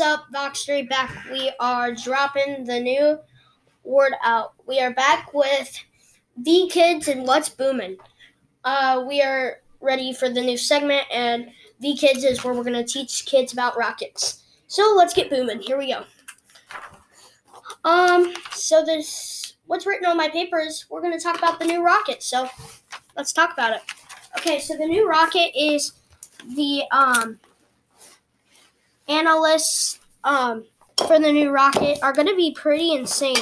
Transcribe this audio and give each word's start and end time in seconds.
What's 0.00 0.18
up, 0.18 0.32
Voxry 0.32 0.88
back? 0.88 1.26
We 1.30 1.52
are 1.60 1.92
dropping 1.92 2.64
the 2.64 2.80
new 2.80 3.18
word 3.84 4.14
out. 4.24 4.54
We 4.64 4.80
are 4.80 4.94
back 4.94 5.34
with 5.34 5.78
the 6.38 6.70
kids 6.72 7.06
and 7.06 7.26
what's 7.26 7.50
booming. 7.50 7.98
Uh, 8.64 9.04
we 9.06 9.20
are 9.20 9.58
ready 9.82 10.14
for 10.14 10.30
the 10.30 10.40
new 10.40 10.56
segment, 10.56 11.02
and 11.12 11.50
the 11.80 11.94
kids 11.96 12.24
is 12.24 12.42
where 12.42 12.54
we're 12.54 12.64
gonna 12.64 12.82
teach 12.82 13.26
kids 13.26 13.52
about 13.52 13.76
rockets. 13.76 14.42
So 14.68 14.94
let's 14.96 15.12
get 15.12 15.28
booming. 15.28 15.60
Here 15.60 15.76
we 15.76 15.92
go. 15.92 16.04
Um, 17.84 18.32
so 18.52 18.82
this 18.82 19.52
what's 19.66 19.84
written 19.84 20.06
on 20.06 20.16
my 20.16 20.30
paper 20.30 20.60
is 20.60 20.86
we're 20.88 21.02
gonna 21.02 21.20
talk 21.20 21.36
about 21.36 21.58
the 21.58 21.66
new 21.66 21.84
rocket. 21.84 22.22
So 22.22 22.48
let's 23.18 23.34
talk 23.34 23.52
about 23.52 23.74
it. 23.74 23.82
Okay, 24.38 24.60
so 24.60 24.78
the 24.78 24.86
new 24.86 25.06
rocket 25.06 25.52
is 25.54 25.92
the 26.56 26.84
um 26.90 27.38
analysts 29.10 29.99
um, 30.24 30.64
for 31.06 31.18
the 31.18 31.32
new 31.32 31.50
rocket 31.50 31.98
are 32.02 32.12
going 32.12 32.28
to 32.28 32.36
be 32.36 32.52
pretty 32.52 32.92
insane. 32.92 33.36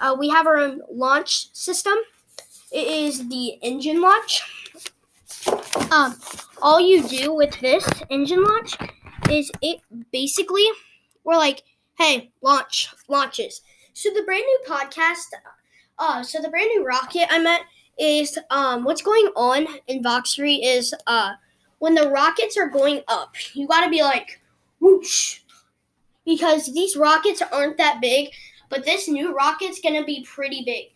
Uh, 0.00 0.16
we 0.18 0.28
have 0.28 0.46
our 0.46 0.56
own 0.56 0.80
launch 0.90 1.52
system. 1.54 1.94
It 2.72 2.86
is 2.88 3.28
the 3.28 3.58
engine 3.62 4.00
launch. 4.00 4.42
Um, 5.90 6.16
all 6.60 6.80
you 6.80 7.06
do 7.06 7.32
with 7.32 7.58
this 7.60 7.88
engine 8.10 8.42
launch 8.42 8.76
is 9.30 9.50
it 9.62 9.80
basically 10.12 10.66
we're 11.24 11.36
like, 11.36 11.62
hey, 11.98 12.30
launch 12.42 12.88
launches. 13.08 13.60
So 13.92 14.10
the 14.10 14.22
brand 14.22 14.44
new 14.46 14.60
podcast, 14.66 15.26
uh, 15.98 16.22
so 16.22 16.40
the 16.40 16.48
brand 16.48 16.68
new 16.68 16.84
rocket 16.84 17.26
I 17.30 17.38
meant 17.38 17.64
is 17.98 18.38
um, 18.50 18.84
what's 18.84 19.02
going 19.02 19.26
on 19.36 19.66
in 19.86 20.02
Voxry 20.02 20.58
is 20.62 20.94
uh, 21.06 21.32
when 21.78 21.94
the 21.94 22.08
rockets 22.08 22.56
are 22.56 22.68
going 22.68 23.02
up, 23.08 23.34
you 23.54 23.66
got 23.66 23.84
to 23.84 23.90
be 23.90 24.02
like 24.02 24.40
whoosh. 24.80 25.40
Because 26.26 26.74
these 26.74 26.96
rockets 26.96 27.40
aren't 27.40 27.78
that 27.78 28.02
big, 28.02 28.30
but 28.68 28.84
this 28.84 29.08
new 29.08 29.34
rocket's 29.34 29.80
gonna 29.80 30.04
be 30.04 30.26
pretty 30.28 30.62
big. 30.66 30.88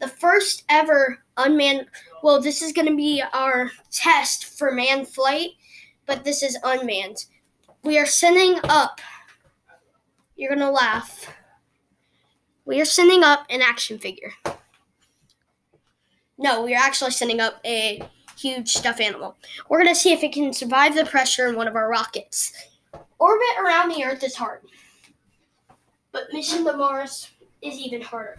The 0.00 0.08
first 0.08 0.62
ever 0.68 1.24
unmanned, 1.36 1.86
well, 2.22 2.40
this 2.40 2.62
is 2.62 2.72
gonna 2.72 2.94
be 2.94 3.22
our 3.32 3.72
test 3.90 4.44
for 4.44 4.70
manned 4.70 5.08
flight, 5.08 5.50
but 6.06 6.22
this 6.22 6.42
is 6.42 6.58
unmanned. 6.62 7.24
We 7.82 7.98
are 7.98 8.06
sending 8.06 8.60
up, 8.64 9.00
you're 10.36 10.54
gonna 10.54 10.70
laugh. 10.70 11.34
We 12.66 12.80
are 12.80 12.86
sending 12.86 13.22
up 13.22 13.46
an 13.50 13.62
action 13.62 13.98
figure. 13.98 14.32
No, 16.36 16.62
we 16.62 16.74
are 16.74 16.82
actually 16.82 17.12
sending 17.12 17.40
up 17.40 17.60
a 17.64 18.02
huge 18.36 18.72
stuffed 18.72 19.00
animal. 19.00 19.36
We're 19.68 19.84
to 19.84 19.94
see 19.94 20.12
if 20.12 20.22
it 20.22 20.32
can 20.32 20.52
survive 20.52 20.94
the 20.94 21.04
pressure 21.04 21.48
in 21.48 21.56
one 21.56 21.68
of 21.68 21.76
our 21.76 21.88
rockets. 21.88 22.52
Orbit 23.24 23.58
around 23.58 23.88
the 23.88 24.04
Earth 24.04 24.22
is 24.22 24.34
hard, 24.34 24.60
but 26.12 26.30
mission 26.34 26.62
to 26.66 26.76
Mars 26.76 27.30
is 27.62 27.78
even 27.78 28.02
harder. 28.02 28.36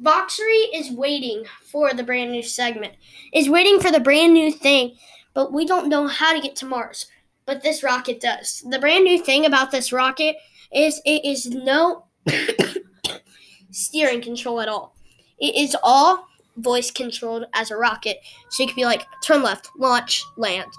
Voxry 0.00 0.66
is 0.72 0.92
waiting 0.92 1.46
for 1.64 1.92
the 1.92 2.04
brand 2.04 2.30
new 2.30 2.44
segment, 2.44 2.94
is 3.34 3.50
waiting 3.50 3.80
for 3.80 3.90
the 3.90 3.98
brand 3.98 4.34
new 4.34 4.52
thing, 4.52 4.94
but 5.34 5.52
we 5.52 5.66
don't 5.66 5.88
know 5.88 6.06
how 6.06 6.32
to 6.32 6.40
get 6.40 6.54
to 6.56 6.64
Mars. 6.64 7.06
But 7.44 7.64
this 7.64 7.82
rocket 7.82 8.20
does. 8.20 8.64
The 8.70 8.78
brand 8.78 9.02
new 9.02 9.20
thing 9.20 9.46
about 9.46 9.72
this 9.72 9.92
rocket 9.92 10.36
is 10.72 11.00
it 11.04 11.24
is 11.24 11.46
no 11.46 12.04
steering 13.72 14.22
control 14.22 14.60
at 14.60 14.68
all. 14.68 14.94
It 15.40 15.56
is 15.56 15.76
all 15.82 16.28
voice 16.56 16.92
controlled 16.92 17.46
as 17.52 17.72
a 17.72 17.76
rocket. 17.76 18.18
So 18.50 18.62
you 18.62 18.68
could 18.68 18.76
be 18.76 18.84
like, 18.84 19.04
turn 19.24 19.42
left, 19.42 19.70
launch, 19.76 20.22
land. 20.36 20.70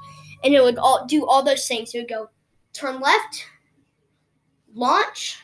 And 0.46 0.54
it 0.54 0.64
would 0.64 0.78
all 0.78 1.06
do 1.06 1.26
all 1.26 1.44
those 1.44 1.68
things. 1.68 1.94
It 1.94 1.98
would 1.98 2.08
go 2.08 2.30
turn 2.74 3.00
left, 3.00 3.46
launch, 4.74 5.40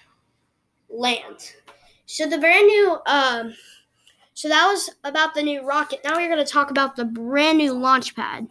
land. 0.89 1.53
So 2.05 2.27
the 2.27 2.39
brand 2.39 2.65
new, 2.65 2.97
um, 3.05 3.53
so 4.33 4.49
that 4.49 4.65
was 4.67 4.89
about 5.03 5.35
the 5.35 5.43
new 5.43 5.65
rocket. 5.65 6.01
Now 6.03 6.15
we're 6.15 6.33
going 6.33 6.43
to 6.43 6.51
talk 6.51 6.71
about 6.71 6.95
the 6.95 7.05
brand 7.05 7.59
new 7.59 7.73
launch 7.73 8.15
pad. 8.15 8.47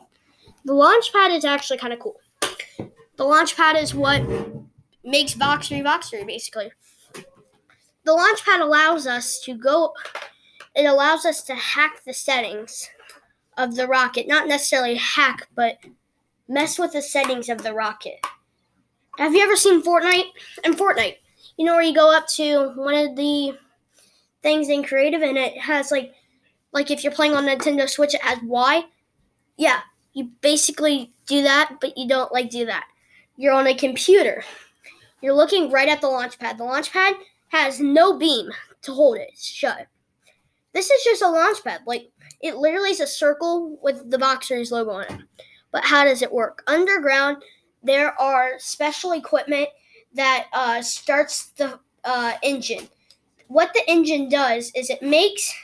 The 0.64 0.74
launch 0.74 1.12
pad 1.12 1.32
is 1.32 1.44
actually 1.44 1.78
kind 1.78 1.92
of 1.92 1.98
cool. 1.98 2.20
The 3.16 3.24
launch 3.24 3.56
pad 3.56 3.76
is 3.76 3.94
what 3.94 4.22
makes 5.02 5.34
Voxry 5.34 5.82
Voxry, 5.82 6.26
basically. 6.26 6.70
The 8.04 8.12
launch 8.12 8.44
pad 8.44 8.60
allows 8.60 9.06
us 9.06 9.40
to 9.40 9.54
go, 9.54 9.92
it 10.74 10.84
allows 10.84 11.26
us 11.26 11.42
to 11.42 11.54
hack 11.54 12.04
the 12.06 12.14
settings 12.14 12.88
of 13.56 13.74
the 13.74 13.88
rocket. 13.88 14.28
Not 14.28 14.46
necessarily 14.46 14.94
hack, 14.94 15.48
but 15.54 15.78
mess 16.48 16.78
with 16.78 16.92
the 16.92 17.02
settings 17.02 17.48
of 17.48 17.62
the 17.62 17.74
rocket. 17.74 18.24
Have 19.18 19.34
you 19.34 19.42
ever 19.42 19.56
seen 19.56 19.82
Fortnite? 19.82 20.30
And 20.62 20.78
Fortnite, 20.78 21.16
you 21.56 21.64
know 21.64 21.74
where 21.74 21.82
you 21.82 21.92
go 21.92 22.16
up 22.16 22.28
to 22.36 22.68
one 22.76 22.94
of 22.94 23.16
the 23.16 23.58
things 24.44 24.68
in 24.68 24.84
creative 24.84 25.22
and 25.22 25.36
it 25.36 25.58
has 25.58 25.90
like 25.90 26.14
like 26.72 26.92
if 26.92 27.02
you're 27.02 27.12
playing 27.12 27.34
on 27.34 27.46
Nintendo 27.46 27.88
Switch 27.88 28.14
it 28.14 28.22
has 28.22 28.38
Y. 28.44 28.84
Yeah, 29.56 29.80
you 30.12 30.30
basically 30.40 31.10
do 31.26 31.42
that, 31.42 31.78
but 31.80 31.98
you 31.98 32.06
don't 32.06 32.32
like 32.32 32.48
do 32.48 32.64
that. 32.66 32.84
You're 33.36 33.54
on 33.54 33.66
a 33.66 33.74
computer. 33.74 34.44
You're 35.20 35.34
looking 35.34 35.72
right 35.72 35.88
at 35.88 36.00
the 36.00 36.06
launch 36.06 36.38
pad. 36.38 36.56
The 36.56 36.62
launch 36.64 36.92
pad 36.92 37.16
has 37.48 37.80
no 37.80 38.16
beam 38.16 38.50
to 38.82 38.92
hold 38.92 39.16
it 39.16 39.36
shut. 39.36 39.88
This 40.74 40.90
is 40.90 41.02
just 41.02 41.22
a 41.22 41.28
launch 41.28 41.64
pad. 41.64 41.80
Like 41.88 42.12
it 42.40 42.54
literally 42.54 42.90
is 42.90 43.00
a 43.00 43.06
circle 43.08 43.80
with 43.82 44.12
the 44.12 44.18
Voxry's 44.18 44.70
logo 44.70 44.92
on 44.92 45.06
it. 45.06 45.22
But 45.72 45.84
how 45.84 46.04
does 46.04 46.22
it 46.22 46.32
work? 46.32 46.62
Underground 46.68 47.42
there 47.82 48.18
are 48.20 48.58
special 48.58 49.12
equipment 49.12 49.68
that 50.14 50.46
uh, 50.52 50.82
starts 50.82 51.48
the 51.56 51.78
uh, 52.04 52.32
engine. 52.42 52.88
What 53.48 53.72
the 53.74 53.82
engine 53.88 54.28
does 54.28 54.70
is 54.74 54.90
it 54.90 55.02
makes 55.02 55.54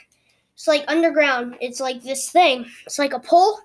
it's 0.55 0.67
like 0.67 0.85
underground. 0.87 1.57
It's 1.59 1.81
like 1.81 2.01
this 2.01 2.29
thing. 2.29 2.65
It's 2.85 2.97
like 2.97 3.13
a 3.13 3.19
pole. 3.19 3.59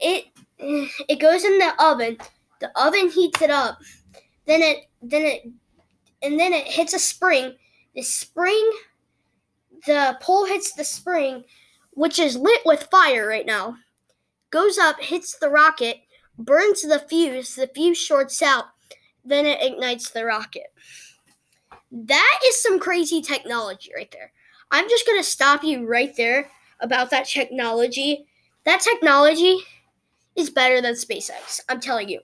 It 0.00 0.26
it 0.58 1.20
goes 1.20 1.44
in 1.44 1.58
the 1.58 1.72
oven. 1.80 2.16
The 2.60 2.70
oven 2.80 3.10
heats 3.10 3.42
it 3.42 3.50
up. 3.50 3.78
Then 4.46 4.62
it 4.62 4.86
then 5.02 5.22
it 5.22 5.48
and 6.22 6.38
then 6.38 6.52
it 6.52 6.66
hits 6.66 6.94
a 6.94 6.98
spring. 6.98 7.54
The 7.94 8.02
spring 8.02 8.70
the 9.86 10.16
pole 10.20 10.46
hits 10.46 10.72
the 10.72 10.84
spring, 10.84 11.44
which 11.90 12.18
is 12.18 12.36
lit 12.36 12.60
with 12.64 12.88
fire 12.90 13.26
right 13.26 13.46
now. 13.46 13.76
Goes 14.50 14.78
up, 14.78 15.00
hits 15.00 15.36
the 15.38 15.50
rocket, 15.50 15.96
burns 16.38 16.82
the 16.82 17.04
fuse, 17.08 17.54
the 17.54 17.68
fuse 17.68 17.98
shorts 17.98 18.42
out, 18.42 18.66
then 19.24 19.46
it 19.46 19.62
ignites 19.62 20.10
the 20.10 20.24
rocket. 20.24 20.72
That 21.90 22.40
is 22.46 22.62
some 22.62 22.78
crazy 22.78 23.22
technology 23.22 23.92
right 23.94 24.10
there. 24.12 24.32
I'm 24.70 24.88
just 24.88 25.06
going 25.06 25.18
to 25.18 25.24
stop 25.24 25.62
you 25.62 25.86
right 25.86 26.14
there 26.16 26.50
about 26.80 27.10
that 27.10 27.26
technology. 27.26 28.26
That 28.64 28.80
technology 28.80 29.58
is 30.36 30.50
better 30.50 30.80
than 30.80 30.94
SpaceX. 30.94 31.60
I'm 31.68 31.80
telling 31.80 32.08
you. 32.08 32.20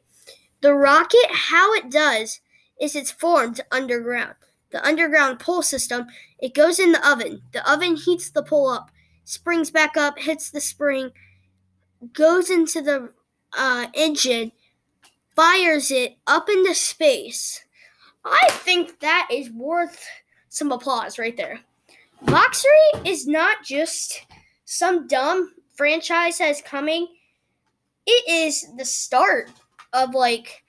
The 0.61 0.75
rocket, 0.75 1.27
how 1.31 1.73
it 1.75 1.91
does 1.91 2.41
is 2.81 2.97
it's 2.97 3.11
formed 3.11 3.61
underground. 3.71 4.35
The 4.73 4.85
underground 4.87 5.39
pull 5.39 5.63
system, 5.63 6.07
it 6.39 6.55
goes 6.55 6.79
in 6.79 6.93
the 6.93 7.09
oven. 7.09 7.43
The 7.53 7.71
oven 7.71 7.97
heats 7.97 8.31
the 8.31 8.43
pull 8.43 8.69
up, 8.69 8.91
springs 9.25 9.71
back 9.71 9.97
up, 9.97 10.19
hits 10.19 10.51
the 10.51 10.61
spring, 10.61 11.11
goes 12.13 12.51
into 12.51 12.83
the 12.83 13.13
uh, 13.57 13.87
engine 13.95 14.53
fires 15.37 15.91
it 15.91 16.17
up 16.27 16.49
into 16.49 16.75
space. 16.75 17.65
I 18.25 18.49
think 18.51 19.01
that 19.01 19.29
is 19.33 19.51
worth 19.51 20.05
some 20.49 20.73
applause 20.73 21.19
right 21.19 21.37
there. 21.37 21.61
Voxry 22.25 23.07
is 23.07 23.27
not 23.27 23.65
just 23.65 24.27
some 24.65 25.07
dumb 25.07 25.53
franchise 25.75 26.39
that's 26.39 26.61
coming. 26.61 27.09
It 28.07 28.29
is 28.29 28.67
the 28.77 28.85
start 28.85 29.51
of 29.93 30.15
like 30.15 30.63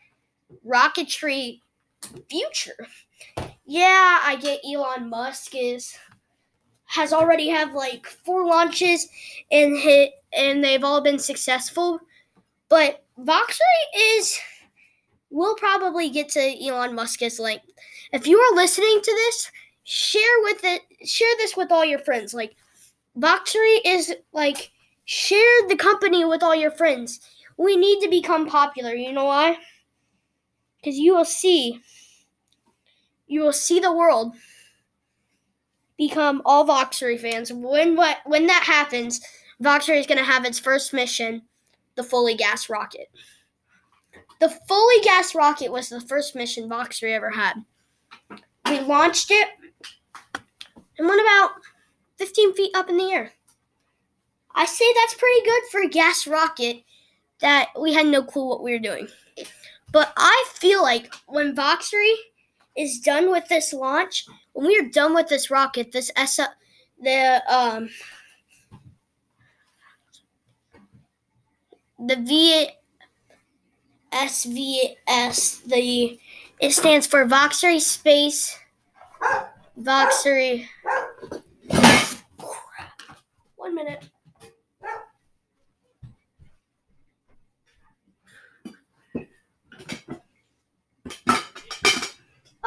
rocketry 0.66 1.60
future. 2.30 2.88
Yeah, 3.66 4.20
I 4.24 4.38
get 4.38 4.62
Elon 4.66 5.10
Musk 5.10 5.54
is 5.56 5.96
has 6.86 7.14
already 7.14 7.48
have 7.48 7.74
like 7.74 8.06
four 8.06 8.46
launches 8.46 9.08
and 9.50 9.78
hit 9.78 10.12
and 10.34 10.64
they've 10.64 10.84
all 10.84 11.02
been 11.02 11.20
successful. 11.20 12.00
But 12.72 13.04
Voxry 13.20 14.16
is 14.16 14.40
we'll 15.30 15.56
probably 15.56 16.10
get 16.10 16.30
to 16.30 16.66
Elon 16.66 16.96
Musk's 16.96 17.38
link. 17.38 17.62
If 18.14 18.26
you 18.26 18.38
are 18.40 18.56
listening 18.56 19.02
to 19.04 19.12
this, 19.12 19.52
share 19.84 20.40
with 20.44 20.64
it 20.64 20.82
share 21.06 21.36
this 21.38 21.58
with 21.58 21.70
all 21.70 21.84
your 21.84 22.00
friends. 22.00 22.34
Like 22.34 22.56
Voxry 23.20 23.80
is 23.86 24.16
like 24.32 24.72
share 25.04 25.68
the 25.68 25.76
company 25.76 26.24
with 26.24 26.42
all 26.42 26.56
your 26.56 26.72
friends. 26.72 27.20
We 27.58 27.76
need 27.76 28.00
to 28.04 28.10
become 28.10 28.48
popular. 28.48 28.94
You 28.94 29.12
know 29.12 29.26
why? 29.26 29.58
Because 30.78 30.98
you 30.98 31.14
will 31.14 31.26
see 31.26 31.82
you 33.28 33.42
will 33.42 33.52
see 33.52 33.82
the 33.82 33.92
world 33.92 34.34
become 35.98 36.42
all 36.46 36.66
Voxry 36.66 37.20
fans. 37.20 37.52
When 37.52 37.98
what 37.98 38.20
when 38.26 38.48
that 38.48 38.64
happens, 38.64 39.20
Voxry 39.62 40.00
is 40.00 40.08
gonna 40.08 40.24
have 40.24 40.46
its 40.46 40.58
first 40.58 40.94
mission 40.94 41.42
the 41.96 42.04
fully 42.04 42.36
gas 42.36 42.70
rocket. 42.70 43.08
The 44.40 44.50
fully 44.68 45.02
gas 45.04 45.36
rocket 45.36 45.72
was 45.72 45.90
the 45.90 46.02
first 46.02 46.36
mission 46.36 46.70
Voxry 46.70 47.14
ever 47.14 47.30
had. 47.30 47.64
We 48.68 48.80
launched 48.80 49.32
it 49.32 49.50
and 50.98 51.08
went 51.08 51.22
about 51.22 51.52
15 52.18 52.54
feet 52.54 52.76
up 52.76 52.90
in 52.90 52.98
the 52.98 53.12
air. 53.12 53.32
I 54.54 54.66
say 54.66 54.86
that's 54.96 55.14
pretty 55.14 55.46
good 55.46 55.64
for 55.72 55.82
a 55.82 55.90
gas 55.90 56.28
rocket 56.28 56.84
that 57.40 57.70
we 57.80 57.94
had 57.94 58.08
no 58.08 58.24
clue 58.24 58.48
what 58.48 58.64
we 58.64 58.72
were 58.72 58.80
doing. 58.80 59.08
But 59.92 60.14
I 60.18 60.46
feel 60.54 60.82
like 60.82 61.14
when 61.28 61.56
Voxry 61.56 62.14
is 62.78 63.00
done 63.00 63.30
with 63.30 63.48
this 63.48 63.74
launch, 63.74 64.26
when 64.54 64.68
we 64.68 64.78
are 64.80 64.90
done 64.90 65.14
with 65.14 65.28
this 65.28 65.52
rocket, 65.52 65.92
this 65.92 66.12
S 66.16 66.40
the 67.02 67.44
um 67.54 67.90
the 72.02 72.72
VSVS, 74.12 75.64
the 75.66 76.20
it 76.60 76.72
stands 76.72 77.08
for 77.08 77.26
Voxry 77.26 77.80
Space 77.80 78.58
Voxry 79.80 80.68
One 83.56 83.76
minute. 83.76 84.10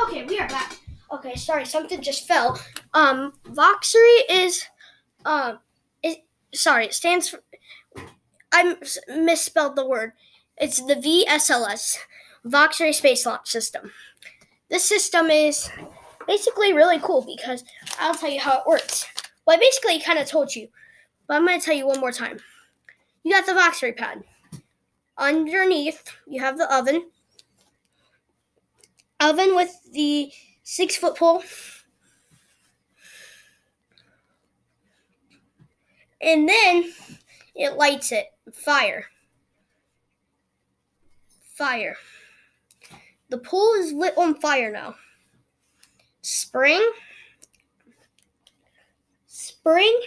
Okay, 0.02 0.24
we 0.24 0.38
are 0.38 0.48
back. 0.48 0.76
Okay, 1.12 1.34
sorry, 1.34 1.64
something 1.64 2.00
just 2.00 2.26
fell. 2.26 2.60
Um, 2.92 3.32
Voxry 3.44 4.18
is, 4.30 4.64
um, 5.24 5.58
it, 6.02 6.24
sorry, 6.52 6.86
it 6.86 6.94
stands 6.94 7.28
for, 7.28 7.40
I 8.54 8.76
misspelled 9.08 9.74
the 9.74 9.84
word. 9.84 10.12
It's 10.58 10.80
the 10.80 10.94
VSLS, 10.94 11.96
Voxry 12.46 12.94
Space 12.94 13.26
Launch 13.26 13.48
System. 13.48 13.90
This 14.70 14.84
system 14.84 15.28
is 15.28 15.68
basically 16.28 16.72
really 16.72 17.00
cool 17.00 17.22
because 17.22 17.64
I'll 17.98 18.14
tell 18.14 18.30
you 18.30 18.38
how 18.38 18.60
it 18.60 18.66
works. 18.66 19.06
Well, 19.44 19.56
I 19.56 19.60
basically 19.60 20.00
kind 20.00 20.20
of 20.20 20.28
told 20.28 20.54
you, 20.54 20.68
but 21.26 21.34
I'm 21.34 21.44
going 21.44 21.58
to 21.58 21.66
tell 21.66 21.74
you 21.74 21.88
one 21.88 21.98
more 21.98 22.12
time. 22.12 22.38
You 23.24 23.32
got 23.32 23.44
the 23.44 23.60
Voxry 23.60 23.96
pad. 23.96 24.22
Underneath, 25.18 26.04
you 26.28 26.40
have 26.40 26.56
the 26.56 26.72
oven. 26.72 27.10
Oven 29.18 29.56
with 29.56 29.76
the 29.92 30.30
six 30.62 30.96
foot 30.96 31.16
pole. 31.16 31.42
And 36.20 36.48
then 36.48 36.92
it 37.56 37.72
lights 37.74 38.12
it. 38.12 38.33
Fire. 38.52 39.06
Fire. 41.54 41.96
The 43.30 43.38
pool 43.38 43.74
is 43.74 43.92
lit 43.92 44.16
on 44.16 44.40
fire 44.40 44.70
now. 44.70 44.94
Spring. 46.22 46.92
Spring. 49.26 50.00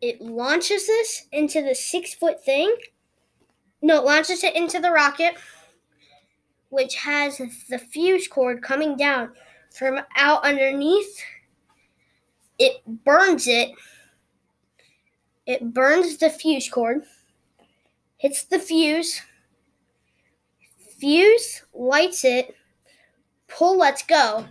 It 0.00 0.20
launches 0.20 0.86
this 0.86 1.26
into 1.32 1.62
the 1.62 1.74
six 1.74 2.14
foot 2.14 2.42
thing. 2.42 2.74
No, 3.82 3.98
it 3.98 4.04
launches 4.04 4.44
it 4.44 4.56
into 4.56 4.80
the 4.80 4.90
rocket 4.90 5.36
which 6.70 6.94
has 6.96 7.38
the 7.68 7.78
fuse 7.78 8.26
cord 8.26 8.62
coming 8.62 8.96
down 8.96 9.32
from 9.72 10.00
out 10.16 10.42
underneath. 10.44 11.20
It 12.58 12.82
burns 13.04 13.46
it. 13.46 13.70
It 15.46 15.72
burns 15.74 16.18
the 16.18 16.30
fuse 16.30 16.68
cord, 16.68 17.02
hits 18.18 18.44
the 18.44 18.58
fuse, 18.58 19.22
fuse 20.98 21.62
lights 21.74 22.24
it, 22.24 22.54
pull 23.48 23.78
lets 23.78 24.02
go. 24.02 24.46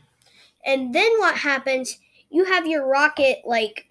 And 0.65 0.93
then 0.93 1.11
what 1.19 1.35
happens? 1.35 1.99
You 2.29 2.45
have 2.45 2.67
your 2.67 2.85
rocket 2.87 3.39
like 3.45 3.87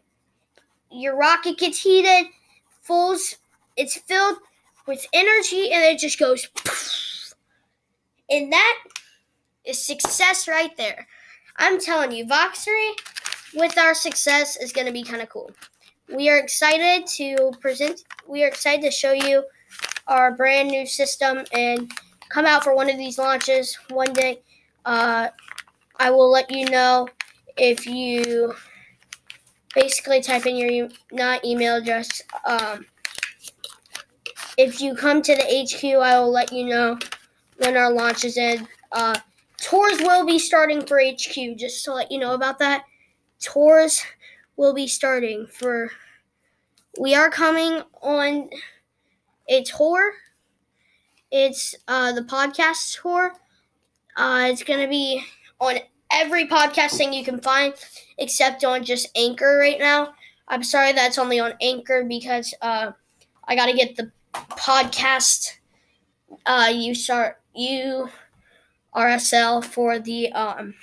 your 0.90 1.16
rocket 1.16 1.58
gets 1.58 1.82
heated, 1.82 2.30
fulls 2.82 3.36
it's 3.76 3.96
filled 3.96 4.38
with 4.86 5.06
energy 5.12 5.70
and 5.70 5.84
it 5.84 5.98
just 5.98 6.18
goes 6.18 6.48
and 8.30 8.52
that 8.52 8.78
is 9.64 9.84
success 9.84 10.48
right 10.48 10.76
there. 10.76 11.06
I'm 11.56 11.80
telling 11.80 12.12
you, 12.12 12.26
Voxry 12.26 12.92
with 13.54 13.78
our 13.78 13.94
success 13.94 14.56
is 14.56 14.72
going 14.72 14.86
to 14.86 14.92
be 14.92 15.02
kind 15.02 15.22
of 15.22 15.28
cool. 15.28 15.50
We 16.14 16.28
are 16.30 16.38
excited 16.38 17.06
to 17.16 17.52
present, 17.60 18.04
we 18.26 18.44
are 18.44 18.48
excited 18.48 18.82
to 18.82 18.90
show 18.90 19.12
you 19.12 19.44
our 20.06 20.32
brand 20.32 20.68
new 20.68 20.86
system 20.86 21.44
and 21.52 21.92
come 22.30 22.46
out 22.46 22.64
for 22.64 22.74
one 22.74 22.88
of 22.88 22.96
these 22.96 23.18
launches 23.18 23.76
one 23.90 24.12
day. 24.12 24.40
Uh, 24.84 25.28
I 25.96 26.10
will 26.10 26.30
let 26.30 26.50
you 26.50 26.68
know 26.70 27.08
if 27.56 27.86
you 27.86 28.54
basically 29.74 30.20
type 30.22 30.46
in 30.46 30.56
your 30.56 30.88
not 31.12 31.44
email 31.44 31.76
address. 31.76 32.22
Um, 32.46 32.86
if 34.56 34.80
you 34.80 34.94
come 34.94 35.22
to 35.22 35.34
the 35.34 35.42
HQ, 35.42 35.84
I 36.02 36.18
will 36.18 36.32
let 36.32 36.52
you 36.52 36.66
know 36.66 36.98
when 37.58 37.76
our 37.76 37.92
launch 37.92 38.24
is 38.24 38.36
in. 38.36 38.66
Uh, 38.92 39.14
tours 39.60 39.98
will 40.00 40.24
be 40.24 40.38
starting 40.38 40.84
for 40.84 41.00
HQ, 41.00 41.56
just 41.56 41.84
to 41.84 41.92
let 41.92 42.10
you 42.10 42.18
know 42.18 42.34
about 42.34 42.58
that. 42.60 42.84
Tours 43.40 44.02
will 44.56 44.74
be 44.74 44.86
starting 44.86 45.46
for. 45.46 45.90
We 46.98 47.14
are 47.14 47.30
coming 47.30 47.82
on 48.02 48.50
a 49.48 49.62
tour. 49.62 50.12
It's 51.30 51.74
uh, 51.86 52.12
the 52.12 52.22
podcast 52.22 53.00
tour. 53.00 53.32
Uh, 54.16 54.48
it's 54.50 54.64
going 54.64 54.80
to 54.80 54.88
be 54.88 55.22
on 55.60 55.76
every 56.12 56.46
podcast 56.46 56.96
thing 56.96 57.12
you 57.12 57.24
can 57.24 57.40
find, 57.40 57.74
except 58.18 58.64
on 58.64 58.84
just 58.84 59.08
Anchor 59.16 59.58
right 59.58 59.78
now. 59.78 60.14
I'm 60.48 60.64
sorry 60.64 60.92
that's 60.92 61.18
only 61.18 61.38
on 61.38 61.52
Anchor 61.60 62.04
because 62.04 62.54
uh, 62.62 62.92
I 63.44 63.54
got 63.54 63.66
to 63.66 63.74
get 63.74 63.96
the 63.96 64.10
podcast. 64.32 65.52
Uh, 66.46 66.70
you 66.72 66.94
start 66.94 67.40
you 67.54 68.08
RSL 68.94 69.64
for 69.64 69.98
the 69.98 70.32
um 70.32 70.74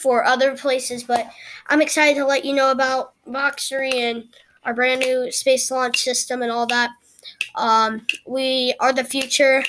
for 0.00 0.24
other 0.24 0.56
places, 0.56 1.04
but 1.04 1.30
I'm 1.68 1.82
excited 1.82 2.18
to 2.18 2.26
let 2.26 2.44
you 2.44 2.54
know 2.54 2.70
about 2.70 3.12
Voxry 3.28 3.94
and 3.94 4.24
our 4.64 4.72
brand 4.72 5.00
new 5.00 5.30
space 5.30 5.70
launch 5.70 6.02
system 6.02 6.40
and 6.40 6.50
all 6.50 6.66
that. 6.66 6.90
Um, 7.54 8.06
we 8.26 8.74
are 8.80 8.92
the 8.92 9.04
future. 9.04 9.62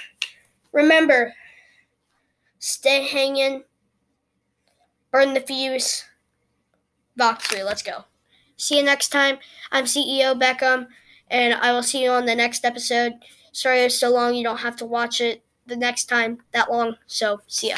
Remember, 0.72 1.34
stay 2.60 3.06
hanging, 3.06 3.64
burn 5.12 5.34
the 5.34 5.42
fuse. 5.42 6.06
Voxry, 7.20 7.66
let's 7.66 7.84
go. 7.84 8.06
See 8.56 8.78
you 8.78 8.84
next 8.84 9.10
time. 9.10 9.38
I'm 9.72 9.84
CEO 9.84 10.40
Beckham, 10.40 10.88
and 11.30 11.54
I 11.56 11.74
will 11.74 11.84
see 11.84 12.04
you 12.04 12.12
on 12.12 12.26
the 12.26 12.36
next 12.36 12.64
episode. 12.64 13.14
Sorry 13.52 13.82
it's 13.82 14.00
so 14.00 14.10
long, 14.10 14.34
you 14.34 14.44
don't 14.44 14.60
have 14.60 14.78
to 14.78 14.86
watch 14.86 15.20
it 15.20 15.44
the 15.66 15.76
next 15.76 16.06
time 16.06 16.40
that 16.54 16.72
long. 16.72 16.96
So, 17.06 17.42
see 17.48 17.70
ya. 17.70 17.78